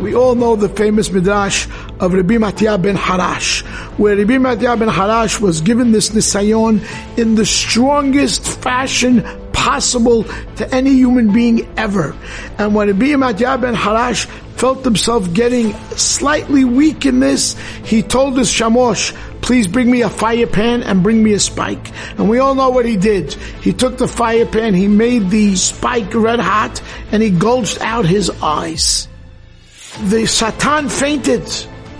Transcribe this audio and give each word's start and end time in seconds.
We 0.00 0.14
all 0.14 0.34
know 0.34 0.56
the 0.56 0.70
famous 0.70 1.12
midrash 1.12 1.68
of 2.00 2.14
Rabbi 2.14 2.38
Matya 2.38 2.78
ben 2.78 2.96
Harash, 2.96 3.60
where 3.98 4.16
Rabbi 4.16 4.38
Matya 4.38 4.74
ben 4.74 4.88
Harash 4.88 5.38
was 5.42 5.60
given 5.60 5.92
this 5.92 6.08
nisayon 6.08 6.80
in 7.18 7.34
the 7.34 7.44
strongest 7.44 8.48
fashion 8.62 9.22
possible 9.52 10.24
to 10.56 10.74
any 10.74 10.94
human 10.94 11.34
being 11.34 11.68
ever. 11.76 12.16
And 12.56 12.74
when 12.74 12.88
Rabbi 12.88 13.14
Matya 13.16 13.58
ben 13.58 13.74
Harash 13.74 14.24
felt 14.56 14.84
himself 14.84 15.30
getting 15.34 15.74
slightly 15.98 16.64
weak 16.64 17.04
in 17.04 17.20
this, 17.20 17.54
he 17.84 18.02
told 18.02 18.38
his 18.38 18.48
shamosh, 18.50 19.14
please 19.42 19.66
bring 19.66 19.90
me 19.90 20.00
a 20.00 20.08
fire 20.08 20.46
pan 20.46 20.82
and 20.82 21.02
bring 21.02 21.22
me 21.22 21.34
a 21.34 21.40
spike. 21.40 21.92
And 22.16 22.30
we 22.30 22.38
all 22.38 22.54
know 22.54 22.70
what 22.70 22.86
he 22.86 22.96
did. 22.96 23.34
He 23.60 23.74
took 23.74 23.98
the 23.98 24.08
fire 24.08 24.46
pan, 24.46 24.72
he 24.72 24.88
made 24.88 25.28
the 25.28 25.56
spike 25.56 26.14
red 26.14 26.40
hot, 26.40 26.80
and 27.12 27.22
he 27.22 27.28
gouged 27.28 27.82
out 27.82 28.06
his 28.06 28.30
eyes 28.42 29.06
the 30.04 30.26
Satan 30.26 30.88
fainted. 30.88 31.48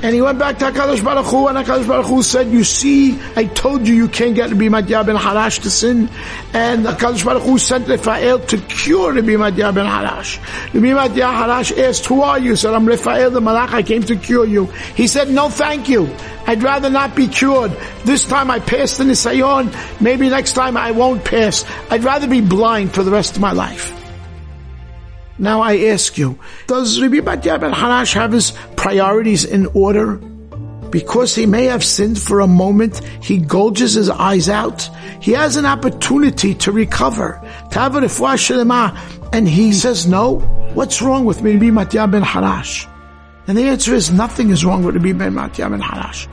And 0.00 0.14
he 0.14 0.22
went 0.22 0.38
back 0.38 0.58
to 0.58 0.66
HaKadosh 0.66 1.02
Baruch 1.02 1.26
Hu, 1.26 1.48
and 1.48 1.58
HaKadosh 1.58 1.88
Baruch 1.88 2.06
Hu 2.06 2.22
said, 2.22 2.52
you 2.52 2.62
see, 2.62 3.18
I 3.34 3.46
told 3.46 3.88
you 3.88 3.94
you 3.94 4.06
can't 4.06 4.32
get 4.32 4.50
Rabbi 4.50 4.68
Matya 4.68 5.02
ben 5.02 5.16
Harash 5.16 5.60
to 5.62 5.70
sin. 5.70 6.08
And 6.52 6.86
HaKadosh 6.86 7.24
Baruch 7.24 7.42
Hu 7.42 7.58
sent 7.58 7.88
Raphael 7.88 8.38
to 8.38 8.58
cure 8.58 9.12
Rabbi 9.12 9.34
Matya 9.34 9.72
ben 9.72 9.86
Harash. 9.86 10.38
Rabbi 10.72 10.94
Matya 10.94 11.24
Harash 11.24 11.76
asked, 11.76 12.06
who 12.06 12.22
are 12.22 12.38
you? 12.38 12.54
Said, 12.54 12.74
I'm 12.74 12.86
Raphael 12.86 13.32
the 13.32 13.40
Malach, 13.40 13.70
I 13.70 13.82
came 13.82 14.04
to 14.04 14.14
cure 14.14 14.46
you. 14.46 14.66
He 14.94 15.08
said, 15.08 15.30
no 15.30 15.48
thank 15.48 15.88
you. 15.88 16.08
I'd 16.46 16.62
rather 16.62 16.90
not 16.90 17.16
be 17.16 17.26
cured. 17.26 17.72
This 18.04 18.24
time 18.24 18.52
I 18.52 18.60
passed 18.60 18.98
the 18.98 19.04
Nisayon, 19.04 20.00
maybe 20.00 20.28
next 20.28 20.52
time 20.52 20.76
I 20.76 20.92
won't 20.92 21.24
pass. 21.24 21.64
I'd 21.90 22.04
rather 22.04 22.28
be 22.28 22.40
blind 22.40 22.94
for 22.94 23.02
the 23.02 23.10
rest 23.10 23.34
of 23.34 23.42
my 23.42 23.50
life. 23.50 23.97
Now 25.38 25.60
I 25.60 25.76
ask 25.86 26.18
you, 26.18 26.38
does 26.66 27.00
Rabbi 27.00 27.20
Matya 27.20 27.58
ben 27.58 27.72
Harash 27.72 28.14
have 28.14 28.32
his 28.32 28.52
priorities 28.76 29.44
in 29.44 29.66
order? 29.66 30.16
Because 30.90 31.34
he 31.34 31.46
may 31.46 31.64
have 31.64 31.84
sinned 31.84 32.18
for 32.18 32.40
a 32.40 32.46
moment, 32.46 32.98
he 33.22 33.38
gouges 33.38 33.94
his 33.94 34.08
eyes 34.08 34.48
out. 34.48 34.88
He 35.20 35.32
has 35.32 35.56
an 35.56 35.66
opportunity 35.66 36.54
to 36.54 36.72
recover, 36.72 37.40
to 37.70 37.78
have 37.78 37.94
a 37.94 38.00
and 39.32 39.48
he 39.48 39.72
says 39.72 40.06
no. 40.06 40.38
What's 40.74 41.02
wrong 41.02 41.24
with 41.24 41.42
Rabbi 41.42 41.70
Matya 41.70 42.10
ben 42.10 42.22
Harash? 42.22 42.86
And 43.46 43.56
the 43.56 43.64
answer 43.64 43.94
is 43.94 44.10
nothing 44.10 44.50
is 44.50 44.64
wrong 44.64 44.82
with 44.82 44.96
Rabbi 44.96 45.12
ben 45.12 45.34
Matya 45.34 45.70
ben 45.70 45.80
Harash. 45.80 46.26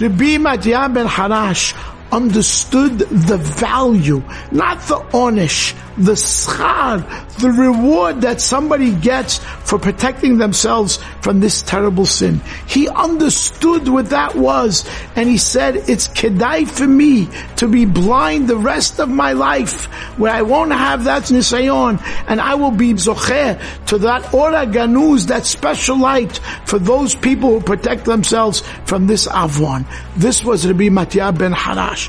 Rabbi 0.00 0.36
Matya 0.38 0.92
ben 0.92 1.06
Harash 1.06 1.74
understood 2.14 3.00
the 3.00 3.36
value, 3.36 4.22
not 4.52 4.80
the 4.82 5.00
onish, 5.12 5.74
the 5.96 6.12
schar, 6.12 7.02
the 7.38 7.50
reward 7.50 8.20
that 8.20 8.40
somebody 8.40 8.92
gets 8.94 9.38
for 9.38 9.78
protecting 9.78 10.38
themselves 10.38 10.98
from 11.20 11.40
this 11.40 11.62
terrible 11.62 12.06
sin. 12.06 12.40
He 12.66 12.88
understood 12.88 13.88
what 13.88 14.10
that 14.10 14.36
was 14.36 14.88
and 15.16 15.28
he 15.28 15.38
said, 15.38 15.76
it's 15.88 16.08
kedai 16.08 16.68
for 16.68 16.86
me 16.86 17.28
to 17.56 17.68
be 17.68 17.84
blind 17.84 18.48
the 18.48 18.56
rest 18.56 19.00
of 19.00 19.08
my 19.08 19.32
life 19.32 19.86
where 20.16 20.32
I 20.32 20.42
won't 20.42 20.72
have 20.72 21.04
that 21.04 21.24
nisayon 21.24 22.00
and 22.28 22.40
I 22.40 22.54
will 22.54 22.70
be 22.70 22.94
zocher 22.94 23.60
to 23.86 23.98
that 23.98 24.32
ora 24.32 24.66
ganuz, 24.66 25.26
that 25.26 25.46
special 25.46 25.98
light 25.98 26.38
for 26.66 26.78
those 26.78 27.14
people 27.14 27.58
who 27.58 27.60
protect 27.60 28.04
themselves 28.04 28.62
from 28.84 29.06
this 29.06 29.26
avon. 29.26 29.86
This 30.16 30.44
was 30.44 30.66
Rabbi 30.66 30.88
Matya 30.90 31.36
ben 31.36 31.52
Harash. 31.52 32.03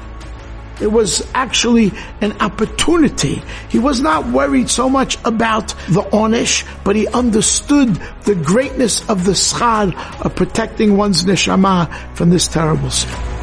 It 0.81 0.91
was 0.91 1.25
actually 1.33 1.91
an 2.21 2.33
opportunity. 2.41 3.41
He 3.69 3.79
was 3.79 4.01
not 4.01 4.27
worried 4.27 4.69
so 4.69 4.89
much 4.89 5.17
about 5.25 5.69
the 5.87 6.01
onish, 6.11 6.65
but 6.83 6.95
he 6.95 7.07
understood 7.07 7.95
the 8.23 8.35
greatness 8.35 9.07
of 9.09 9.23
the 9.23 9.31
schar 9.31 9.93
of 10.23 10.35
protecting 10.35 10.97
one's 10.97 11.23
neshama 11.23 11.91
from 12.15 12.29
this 12.29 12.47
terrible 12.47 12.89
sin. 12.89 13.34